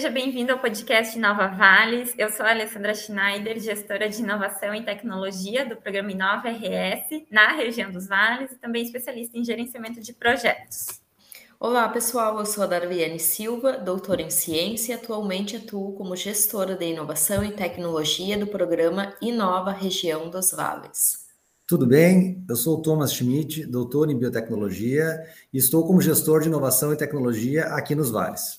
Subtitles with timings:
[0.00, 2.14] Seja bem-vindo ao podcast Nova Vales.
[2.16, 7.52] Eu sou a Alessandra Schneider, gestora de inovação e tecnologia do programa Inova RS na
[7.52, 11.02] região dos Vales e também especialista em gerenciamento de projetos.
[11.60, 12.38] Olá, pessoal.
[12.38, 17.44] Eu sou a Darviane Silva, doutora em ciência e atualmente atuo como gestora de inovação
[17.44, 21.26] e tecnologia do programa Inova Região dos Vales.
[21.66, 22.42] Tudo bem?
[22.48, 26.96] Eu sou o Thomas Schmidt, doutor em biotecnologia e estou como gestor de inovação e
[26.96, 28.58] tecnologia aqui nos Vales.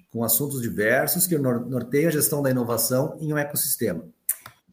[0.11, 4.05] com assuntos diversos que norteiam a gestão da inovação em um ecossistema.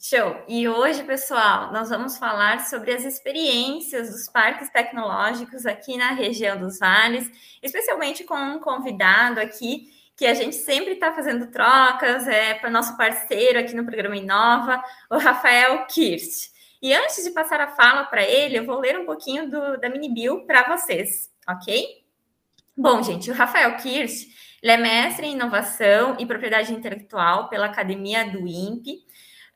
[0.01, 0.37] Show!
[0.47, 6.59] E hoje, pessoal, nós vamos falar sobre as experiências dos parques tecnológicos aqui na região
[6.59, 7.29] dos vales,
[7.63, 12.97] especialmente com um convidado aqui que a gente sempre está fazendo trocas, é para nosso
[12.97, 16.51] parceiro aqui no programa Inova, o Rafael Kirst.
[16.83, 19.89] E antes de passar a fala para ele, eu vou ler um pouquinho do, da
[19.89, 22.05] mini bio para vocês, ok?
[22.77, 24.29] Bom, gente, o Rafael Kirst
[24.63, 29.05] ele é mestre em inovação e propriedade intelectual pela Academia do INPE.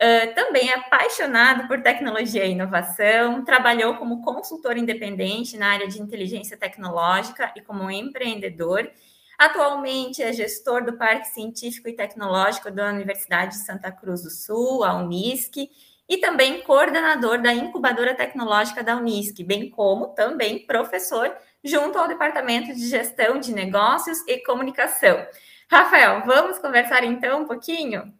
[0.03, 6.01] Uh, também é apaixonado por tecnologia e inovação, trabalhou como consultor independente na área de
[6.01, 8.91] inteligência tecnológica e como empreendedor.
[9.39, 14.85] Atualmente é gestor do Parque Científico e Tecnológico da Universidade de Santa Cruz do Sul,
[14.85, 15.69] a Unisc,
[16.09, 21.35] e também coordenador da incubadora tecnológica da Unisc, bem como também professor
[21.65, 25.27] junto ao Departamento de Gestão de Negócios e Comunicação.
[25.71, 28.13] Rafael, vamos conversar então um pouquinho?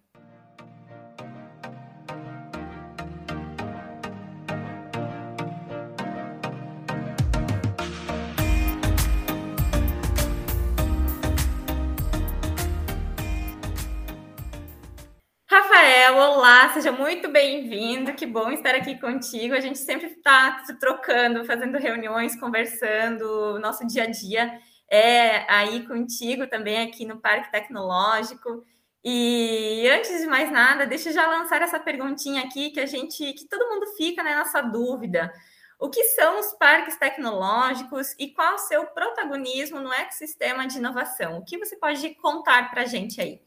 [16.03, 18.13] Rafael, olá, seja muito bem-vindo.
[18.15, 19.55] Que bom estar aqui contigo.
[19.55, 23.61] A gente sempre está trocando, fazendo reuniões, conversando.
[23.61, 24.59] Nosso dia a dia
[24.91, 28.65] é aí contigo também aqui no Parque Tecnológico.
[29.05, 33.33] E antes de mais nada, deixa eu já lançar essa perguntinha aqui que a gente,
[33.35, 35.33] que todo mundo fica né, nessa dúvida.
[35.79, 41.39] O que são os parques tecnológicos e qual o seu protagonismo no ecossistema de inovação?
[41.39, 43.41] O que você pode contar para a gente aí?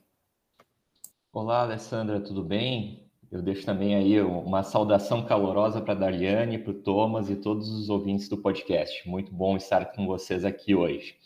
[1.35, 3.09] Olá, Alessandra, tudo bem?
[3.29, 7.69] Eu deixo também aí uma saudação calorosa para a Dariane, para o Thomas e todos
[7.69, 9.05] os ouvintes do podcast.
[9.05, 11.17] Muito bom estar com vocês aqui hoje.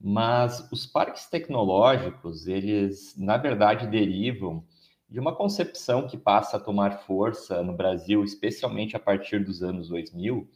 [0.00, 4.64] Mas os parques tecnológicos, eles, na verdade, derivam
[5.06, 9.90] de uma concepção que passa a tomar força no Brasil, especialmente a partir dos anos
[9.90, 10.48] 2000,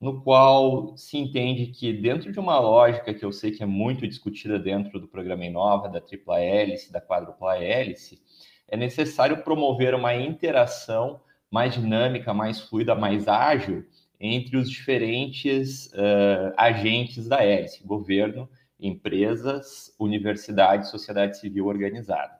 [0.00, 4.06] no qual se entende que dentro de uma lógica que eu sei que é muito
[4.06, 8.20] discutida dentro do programa Inova, da tripla hélice, da quádrupla hélice,
[8.68, 11.20] é necessário promover uma interação
[11.50, 13.84] mais dinâmica, mais fluida, mais ágil
[14.20, 18.48] entre os diferentes uh, agentes da hélice, governo,
[18.78, 22.38] empresas, universidade, sociedade civil organizada.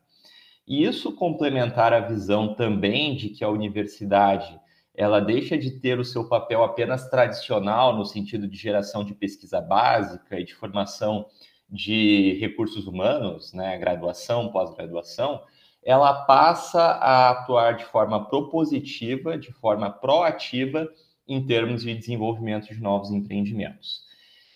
[0.66, 4.60] E isso complementar a visão também de que a universidade
[4.98, 9.60] ela deixa de ter o seu papel apenas tradicional no sentido de geração de pesquisa
[9.60, 11.26] básica e de formação
[11.70, 15.40] de recursos humanos, né, graduação, pós-graduação,
[15.84, 20.88] ela passa a atuar de forma propositiva, de forma proativa
[21.28, 24.02] em termos de desenvolvimento de novos empreendimentos.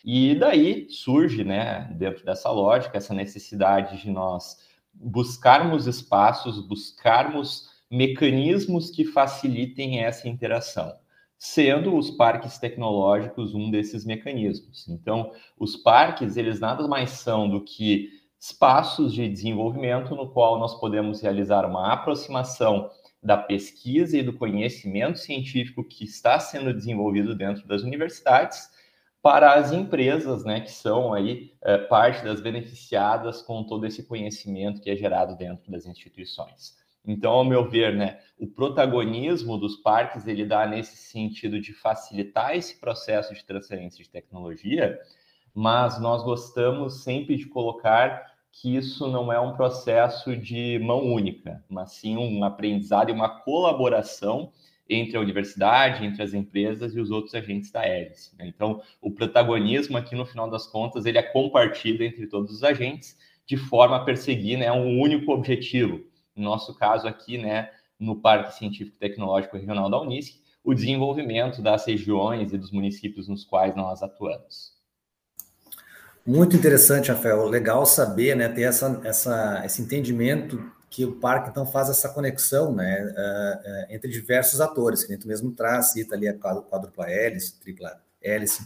[0.05, 4.59] E daí surge, né, dentro dessa lógica, essa necessidade de nós
[4.93, 10.97] buscarmos espaços, buscarmos mecanismos que facilitem essa interação,
[11.37, 14.89] sendo os parques tecnológicos um desses mecanismos.
[14.89, 18.09] Então, os parques, eles nada mais são do que
[18.41, 22.89] espaços de desenvolvimento no qual nós podemos realizar uma aproximação
[23.23, 28.71] da pesquisa e do conhecimento científico que está sendo desenvolvido dentro das universidades
[29.21, 34.81] para as empresas, né, que são aí é, parte das beneficiadas com todo esse conhecimento
[34.81, 36.82] que é gerado dentro das instituições.
[37.05, 42.57] Então, ao meu ver, né, o protagonismo dos parques ele dá nesse sentido de facilitar
[42.57, 44.99] esse processo de transferência de tecnologia,
[45.55, 51.65] mas nós gostamos sempre de colocar que isso não é um processo de mão única,
[51.69, 54.53] mas sim um aprendizado e uma colaboração
[54.89, 58.37] entre a universidade, entre as empresas e os outros agentes da hélice.
[58.37, 58.47] Né?
[58.47, 63.17] Então, o protagonismo aqui, no final das contas, ele é compartido entre todos os agentes
[63.47, 66.05] de forma a perseguir né, um único objetivo.
[66.35, 71.87] No nosso caso aqui, né, no Parque Científico Tecnológico Regional da Unisc, o desenvolvimento das
[71.87, 74.73] regiões e dos municípios nos quais nós atuamos.
[76.25, 77.47] Muito interessante, Rafael.
[77.47, 82.75] Legal saber, né, ter essa, essa, esse entendimento que o parque então faz essa conexão,
[82.75, 87.59] né, uh, uh, entre diversos atores, que gente mesmo traz, cita ali a quádrupla hélice,
[87.59, 88.63] tripla hélice.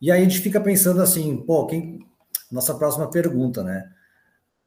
[0.00, 2.06] E aí a gente fica pensando assim, pô, quem,
[2.50, 3.90] nossa próxima pergunta, né?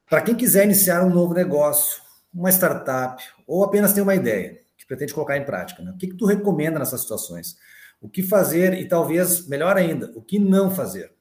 [0.08, 2.00] Para quem quiser iniciar um novo negócio,
[2.32, 5.90] uma startup, ou apenas ter uma ideia que pretende colocar em prática, né?
[5.90, 7.56] o que, que tu recomenda nessas situações?
[8.00, 11.12] O que fazer e talvez, melhor ainda, o que não fazer?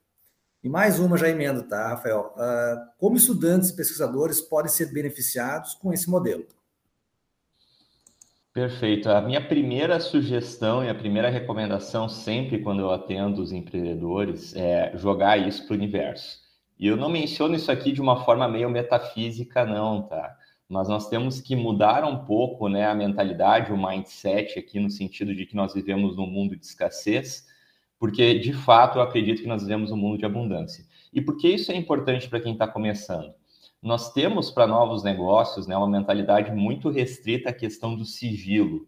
[0.63, 2.33] E mais uma já emendo, tá, Rafael?
[2.35, 6.45] Uh, como estudantes e pesquisadores podem ser beneficiados com esse modelo?
[8.51, 9.09] Perfeito.
[9.09, 14.91] A minha primeira sugestão e a primeira recomendação, sempre quando eu atendo os empreendedores, é
[14.95, 16.44] jogar isso para o universo.
[16.77, 20.36] E eu não menciono isso aqui de uma forma meio metafísica, não, tá?
[20.68, 25.33] Mas nós temos que mudar um pouco né, a mentalidade, o mindset aqui, no sentido
[25.33, 27.45] de que nós vivemos num mundo de escassez,
[28.00, 30.86] porque de fato eu acredito que nós vivemos um mundo de abundância.
[31.13, 33.33] E por que isso é importante para quem está começando?
[33.81, 38.88] Nós temos para novos negócios né, uma mentalidade muito restrita à questão do sigilo,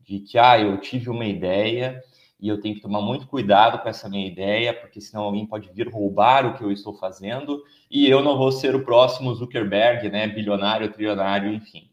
[0.00, 2.02] de que ah, eu tive uma ideia
[2.44, 5.72] e eu tenho que tomar muito cuidado com essa minha ideia, porque senão alguém pode
[5.72, 10.10] vir roubar o que eu estou fazendo e eu não vou ser o próximo Zuckerberg,
[10.10, 11.90] né, bilionário, trilionário, enfim.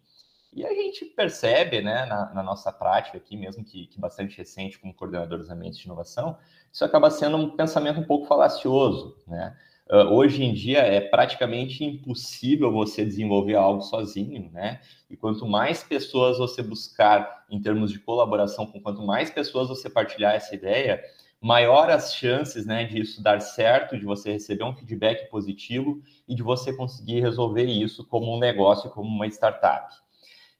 [0.51, 4.77] E a gente percebe, né, na, na nossa prática aqui, mesmo que, que, bastante recente
[4.77, 6.37] como coordenador dos ambientes de inovação,
[6.69, 9.55] isso acaba sendo um pensamento um pouco falacioso, né?
[9.89, 14.79] Uh, hoje em dia é praticamente impossível você desenvolver algo sozinho, né?
[15.09, 19.89] E quanto mais pessoas você buscar em termos de colaboração, com quanto mais pessoas você
[19.89, 21.03] partilhar essa ideia,
[21.41, 26.35] maior as chances, né, de isso dar certo, de você receber um feedback positivo e
[26.35, 29.93] de você conseguir resolver isso como um negócio, como uma startup.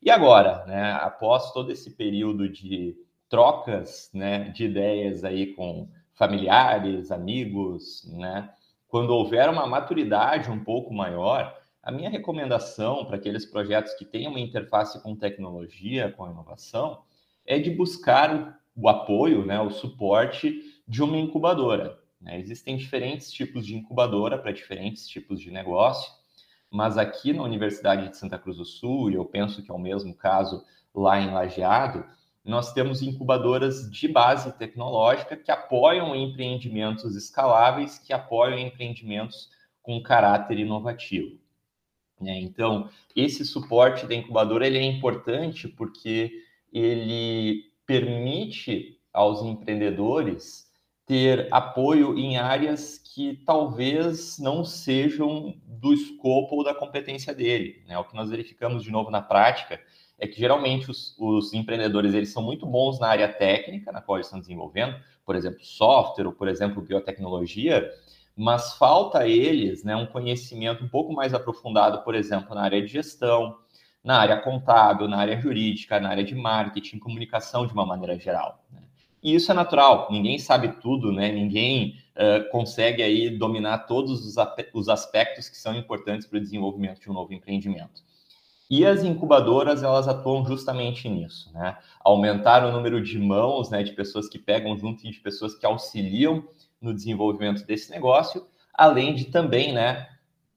[0.02, 2.98] E agora, né, após todo esse período de
[3.30, 8.50] trocas, né, de ideias aí com familiares, amigos, né?
[8.92, 14.28] Quando houver uma maturidade um pouco maior, a minha recomendação para aqueles projetos que têm
[14.28, 17.02] uma interface com tecnologia, com inovação,
[17.46, 21.98] é de buscar o apoio, né, o suporte de uma incubadora.
[22.20, 22.38] Né?
[22.38, 26.12] Existem diferentes tipos de incubadora para diferentes tipos de negócio,
[26.70, 29.80] mas aqui na Universidade de Santa Cruz do Sul, e eu penso que é o
[29.80, 32.04] mesmo caso lá em Lajeado,
[32.44, 39.50] nós temos incubadoras de base tecnológica que apoiam empreendimentos escaláveis, que apoiam empreendimentos
[39.82, 41.40] com caráter inovativo.
[42.20, 42.40] Né?
[42.40, 46.32] Então, esse suporte da incubadora ele é importante porque
[46.72, 50.72] ele permite aos empreendedores
[51.06, 57.84] ter apoio em áreas que talvez não sejam do escopo ou da competência dele.
[57.86, 57.98] Né?
[57.98, 59.82] O que nós verificamos de novo na prática
[60.22, 64.18] é que geralmente os, os, empreendedores eles são muito bons na área técnica, na qual
[64.18, 67.92] eles estão desenvolvendo, por exemplo, software ou, por exemplo, biotecnologia,
[68.36, 72.80] mas falta a eles né, um conhecimento um pouco mais aprofundado, por exemplo, na área
[72.80, 73.58] de gestão,
[74.04, 78.64] na área contábil, na área jurídica, na área de marketing, comunicação de uma maneira geral.
[78.72, 78.82] Né?
[79.24, 81.32] E isso é natural, ninguém sabe tudo, né?
[81.32, 84.36] ninguém uh, consegue aí dominar todos os,
[84.72, 88.04] os aspectos que são importantes para o desenvolvimento de um novo empreendimento.
[88.72, 91.78] E as incubadoras, elas atuam justamente nisso, né?
[92.00, 95.66] Aumentar o número de mãos, né, de pessoas que pegam junto e de pessoas que
[95.66, 96.42] auxiliam
[96.82, 100.08] no desenvolvimento desse negócio, além de também, né,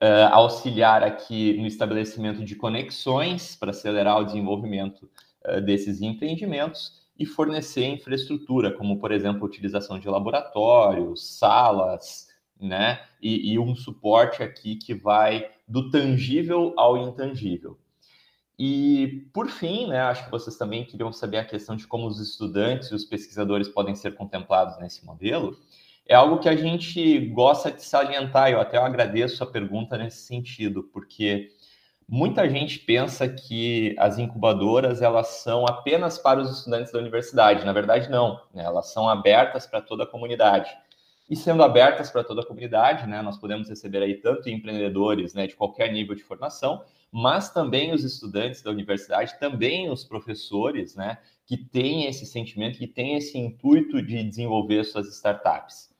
[0.00, 5.10] uh, auxiliar aqui no estabelecimento de conexões para acelerar o desenvolvimento
[5.48, 12.28] uh, desses empreendimentos e fornecer infraestrutura, como, por exemplo, utilização de laboratórios, salas,
[12.60, 17.76] né, e, e um suporte aqui que vai do tangível ao intangível.
[18.58, 22.20] E, por fim, né, acho que vocês também queriam saber a questão de como os
[22.20, 25.58] estudantes e os pesquisadores podem ser contemplados nesse modelo.
[26.06, 30.84] É algo que a gente gosta de salientar, eu até agradeço a pergunta nesse sentido,
[30.92, 31.50] porque
[32.08, 37.64] muita gente pensa que as incubadoras elas são apenas para os estudantes da universidade.
[37.64, 38.40] Na verdade, não.
[38.52, 38.62] Né?
[38.62, 40.70] Elas são abertas para toda a comunidade.
[41.28, 45.46] E sendo abertas para toda a comunidade, né, nós podemos receber aí tanto empreendedores né,
[45.46, 51.18] de qualquer nível de formação, mas também os estudantes da universidade, também os professores, né,
[51.46, 55.94] que têm esse sentimento, que têm esse intuito de desenvolver suas startups.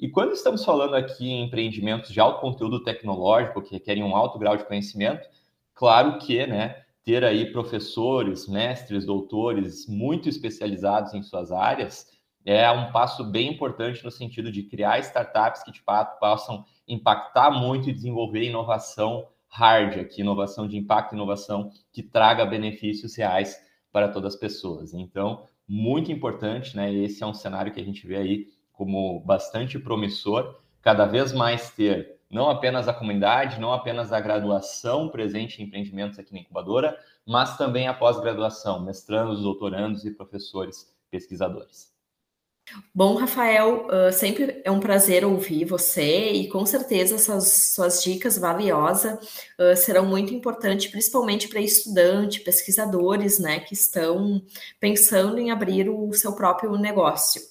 [0.00, 4.38] E quando estamos falando aqui em empreendimentos de alto conteúdo tecnológico, que requerem um alto
[4.38, 5.28] grau de conhecimento,
[5.74, 12.10] claro que, né, ter aí professores, mestres, doutores muito especializados em suas áreas
[12.44, 17.50] é um passo bem importante no sentido de criar startups que de fato possam impactar
[17.50, 23.56] muito e desenvolver inovação hard aqui, inovação de impacto, inovação que traga benefícios reais
[23.92, 24.94] para todas as pessoas.
[24.94, 26.92] Então, muito importante, né?
[26.92, 31.70] Esse é um cenário que a gente vê aí como bastante promissor, cada vez mais
[31.70, 36.98] ter não apenas a comunidade, não apenas a graduação presente em empreendimentos aqui na incubadora,
[37.26, 41.91] mas também a pós-graduação, mestrandos, doutorandos e professores pesquisadores.
[42.94, 49.18] Bom, Rafael, uh, sempre é um prazer ouvir você e com certeza suas dicas valiosas
[49.58, 54.42] uh, serão muito importantes, principalmente para estudantes, pesquisadores, né, que estão
[54.78, 57.42] pensando em abrir o seu próprio negócio.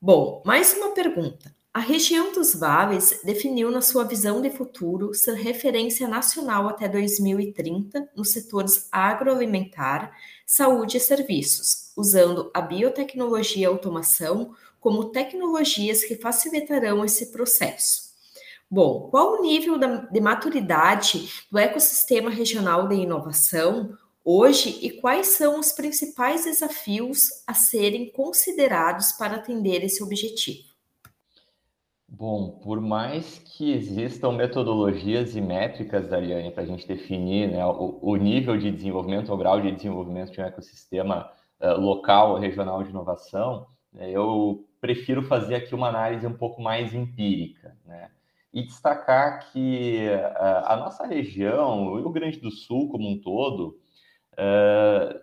[0.00, 1.55] Bom, mais uma pergunta.
[1.76, 8.12] A região dos vales definiu na sua visão de futuro ser referência nacional até 2030
[8.16, 10.10] nos setores agroalimentar,
[10.46, 18.04] saúde e serviços, usando a biotecnologia e automação como tecnologias que facilitarão esse processo.
[18.70, 19.78] Bom, qual o nível
[20.10, 27.52] de maturidade do ecossistema regional de inovação hoje e quais são os principais desafios a
[27.52, 30.74] serem considerados para atender esse objetivo?
[32.18, 37.98] Bom, por mais que existam metodologias e métricas, Dariane, para a gente definir né, o,
[38.00, 41.30] o, nível de desenvolvimento, o grau de desenvolvimento de um ecossistema
[41.60, 46.94] uh, local, regional de inovação, né, eu prefiro fazer aqui uma análise um pouco mais
[46.94, 48.10] empírica, né?
[48.50, 53.78] E destacar que uh, a nossa região, o Rio Grande do Sul como um todo,
[54.32, 55.20] uh,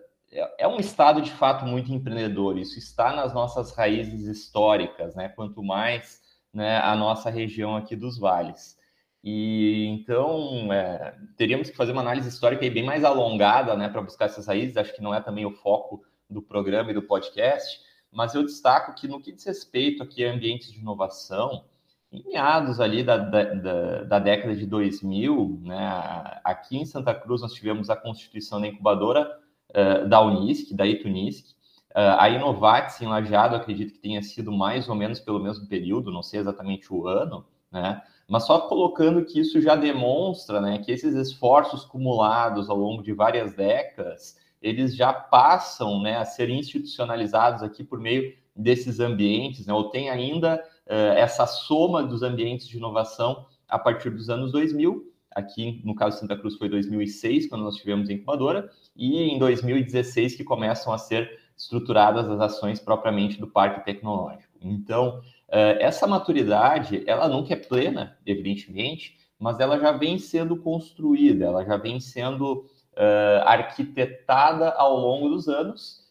[0.60, 2.56] é um estado de fato muito empreendedor.
[2.56, 5.30] Isso está nas nossas raízes históricas, né?
[5.30, 6.23] Quanto mais
[6.54, 8.78] né, a nossa região aqui dos vales.
[9.24, 14.26] E então é, teríamos que fazer uma análise histórica bem mais alongada, né, para buscar
[14.26, 14.78] essas raízes.
[14.78, 17.80] Acho que não é também o foco do programa e do podcast,
[18.12, 21.66] mas eu destaco que no que diz respeito aqui a ambientes de inovação,
[22.12, 27.54] em meados ali da, da, da, década de 2000, né, aqui em Santa Cruz nós
[27.54, 29.40] tivemos a constituição da incubadora
[29.72, 31.56] uh, da Unisc, da Itunisc,
[31.94, 36.24] a Inovatis em Lajeado, acredito que tenha sido mais ou menos pelo mesmo período, não
[36.24, 38.02] sei exatamente o ano, né?
[38.28, 43.12] Mas só colocando que isso já demonstra, né, que esses esforços acumulados ao longo de
[43.14, 49.74] várias décadas, eles já passam, né, a ser institucionalizados aqui por meio desses ambientes, né?
[49.74, 55.12] Ou tem ainda uh, essa soma dos ambientes de inovação a partir dos anos 2000.
[55.32, 59.40] Aqui, no caso de Santa Cruz, foi 2006, quando nós tivemos a incubadora, e em
[59.40, 64.54] 2016 que começam a ser estruturadas as ações propriamente do parque tecnológico.
[64.62, 71.46] Então, eh, essa maturidade, ela nunca é plena, evidentemente, mas ela já vem sendo construída,
[71.46, 76.04] ela já vem sendo uh, arquitetada ao longo dos anos,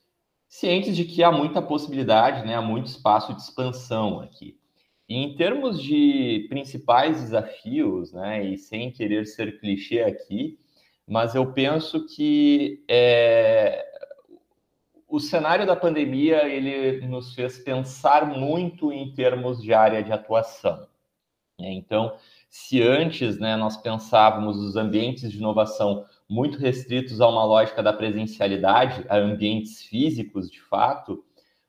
[0.48, 4.58] cientes de que há muita possibilidade, né, há muito espaço de expansão aqui.
[5.08, 10.58] E em termos de principais desafios, né, e sem querer ser clichê aqui,
[11.08, 13.82] mas eu penso que é,
[15.12, 20.86] o cenário da pandemia ele nos fez pensar muito em termos de área de atuação.
[21.60, 21.70] Né?
[21.74, 22.16] Então,
[22.48, 27.92] se antes né, nós pensávamos os ambientes de inovação muito restritos a uma lógica da
[27.92, 31.22] presencialidade, a ambientes físicos de fato,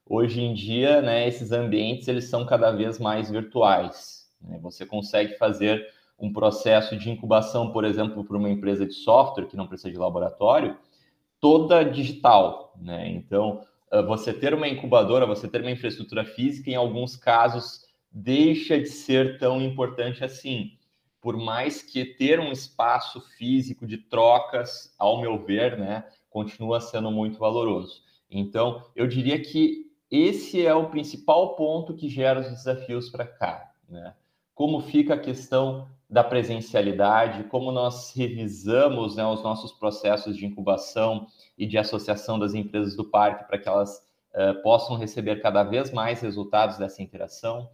[0.06, 4.26] hoje em dia né, esses ambientes eles são cada vez mais virtuais.
[4.40, 4.58] Né?
[4.62, 5.86] Você consegue fazer
[6.18, 9.98] um processo de incubação, por exemplo, para uma empresa de software que não precisa de
[9.98, 10.78] laboratório,
[11.44, 13.06] toda digital, né?
[13.10, 13.60] Então,
[13.90, 18.88] ah, você ter uma incubadora, você ter uma infraestrutura física, em alguns casos, deixa de
[18.88, 20.78] ser tão importante assim.
[21.20, 27.10] Por mais que ter um espaço físico de trocas, ao meu ver, né, continua sendo
[27.10, 28.02] muito valoroso.
[28.30, 33.70] Então, eu diria que esse é o principal ponto que gera os desafios para cá,
[33.86, 34.14] né?
[34.54, 41.26] Como fica a questão da presencialidade, como nós revisamos né, os nossos processos de incubação
[41.56, 43.98] e de associação das empresas do parque para que elas
[44.34, 47.70] uh, possam receber cada vez mais resultados dessa interação,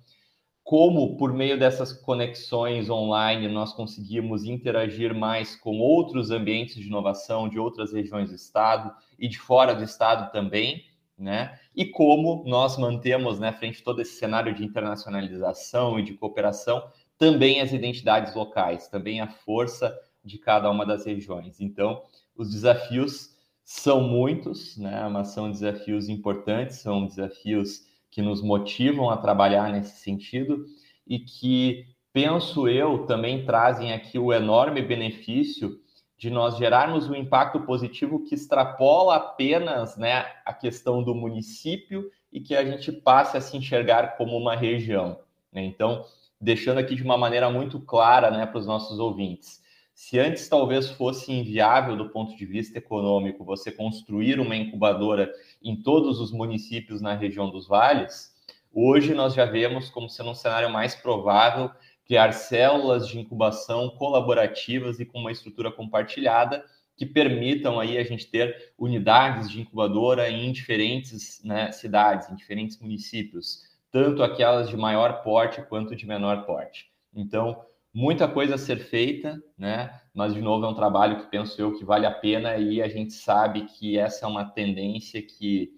[0.62, 7.49] como por meio dessas conexões online nós conseguimos interagir mais com outros ambientes de inovação
[7.49, 10.84] de outras regiões do estado e de fora do estado também,
[11.18, 11.58] né?
[11.75, 16.82] E como nós mantemos, né, frente a todo esse cenário de internacionalização e de cooperação,
[17.20, 21.60] também as identidades locais, também a força de cada uma das regiões.
[21.60, 22.02] Então,
[22.34, 25.06] os desafios são muitos, né?
[25.10, 30.64] mas são desafios importantes, são desafios que nos motivam a trabalhar nesse sentido
[31.06, 35.78] e que, penso eu, também trazem aqui o enorme benefício
[36.16, 42.40] de nós gerarmos um impacto positivo que extrapola apenas né, a questão do município e
[42.40, 45.20] que a gente passe a se enxergar como uma região.
[45.52, 45.62] Né?
[45.64, 46.04] Então,
[46.40, 49.61] deixando aqui de uma maneira muito clara né, para os nossos ouvintes.
[49.94, 55.30] Se antes talvez fosse inviável do ponto de vista econômico você construir uma incubadora
[55.62, 58.32] em todos os municípios na região dos vales,
[58.73, 61.70] hoje nós já vemos como sendo um cenário mais provável
[62.06, 66.64] criar células de incubação colaborativas e com uma estrutura compartilhada
[66.97, 72.78] que permitam aí a gente ter unidades de incubadora em diferentes né, cidades, em diferentes
[72.80, 76.90] municípios, tanto aquelas de maior porte quanto de menor porte.
[77.14, 77.61] Então,
[77.92, 80.00] muita coisa a ser feita, né?
[80.14, 82.88] Mas de novo é um trabalho que penso eu que vale a pena e a
[82.88, 85.73] gente sabe que essa é uma tendência que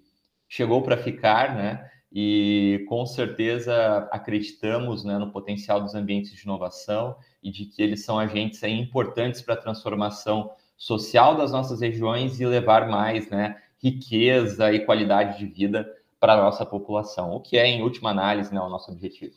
[0.48, 1.90] chegou para ficar, né?
[2.14, 8.04] E com certeza acreditamos né, no potencial dos ambientes de inovação e de que eles
[8.04, 13.56] são agentes aí, importantes para a transformação social das nossas regiões e levar mais né,
[13.82, 15.88] riqueza e qualidade de vida
[16.22, 19.34] para a nossa população, o que é, em última análise, né, o nosso objetivo.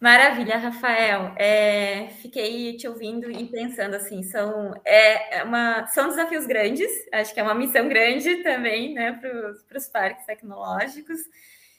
[0.00, 1.32] Maravilha, Rafael.
[1.36, 7.32] É, fiquei te ouvindo e pensando assim, são, é, é uma, são desafios grandes, acho
[7.32, 11.20] que é uma missão grande também né, para os parques tecnológicos.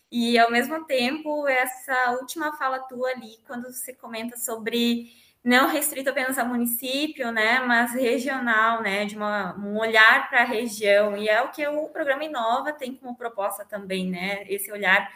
[0.10, 5.12] E ao mesmo tempo, essa última fala tua ali, quando você comenta sobre
[5.46, 10.44] não restrito apenas ao município, né, mas regional, né, de uma, um olhar para a
[10.44, 15.08] região, e é o que o programa Inova tem como proposta também, né, esse olhar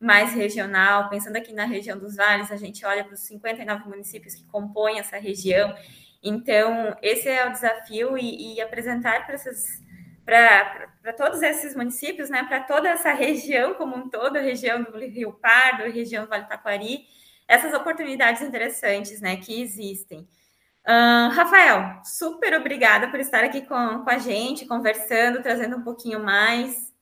[0.00, 4.34] mais regional, pensando aqui na região dos vales, a gente olha para os 59 municípios
[4.34, 5.72] que compõem essa região,
[6.20, 9.86] então esse é o desafio e, e apresentar para esses
[10.24, 14.98] para todos esses municípios, né, para toda essa região como um todo, a região do
[14.98, 17.06] Rio Pardo, a região do Vale Taquari,
[17.48, 20.28] essas oportunidades interessantes né, que existem.
[20.86, 26.22] Uh, Rafael, super obrigada por estar aqui com, com a gente, conversando, trazendo um pouquinho
[26.22, 26.94] mais.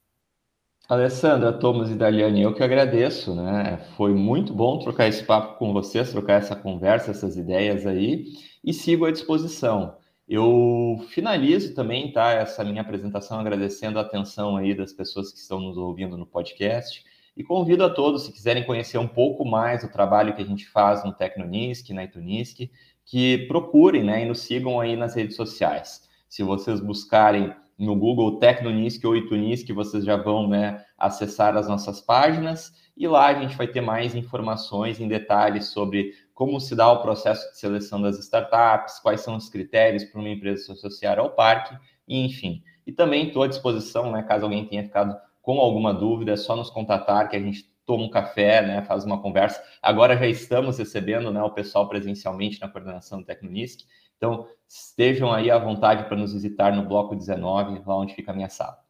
[0.88, 3.78] Alessandra, Thomas e Daliane, eu que agradeço, né?
[3.96, 8.26] Foi muito bom trocar esse papo com vocês, trocar essa conversa, essas ideias aí,
[8.62, 9.96] e sigo à disposição.
[10.26, 15.60] Eu finalizo também, tá, essa minha apresentação agradecendo a atenção aí das pessoas que estão
[15.60, 17.04] nos ouvindo no podcast.
[17.36, 20.66] E convido a todos, se quiserem conhecer um pouco mais o trabalho que a gente
[20.68, 22.70] faz no Tecnonisc, na Itunisc,
[23.04, 26.08] que procurem né, e nos sigam aí nas redes sociais.
[26.28, 32.00] Se vocês buscarem no Google Tecnonisc ou Itunisc, vocês já vão né, acessar as nossas
[32.00, 36.90] páginas e lá a gente vai ter mais informações em detalhes sobre como se dá
[36.90, 41.18] o processo de seleção das startups, quais são os critérios para uma empresa se associar
[41.18, 42.62] ao parque, e enfim.
[42.86, 46.56] E também estou à disposição, né, caso alguém tenha ficado com alguma dúvida, é só
[46.56, 49.62] nos contatar que a gente toma um café, né, faz uma conversa.
[49.82, 53.80] Agora já estamos recebendo né, o pessoal presencialmente na coordenação do Tecnonisc.
[54.16, 58.34] Então, estejam aí à vontade para nos visitar no bloco 19, lá onde fica a
[58.34, 58.83] minha sala.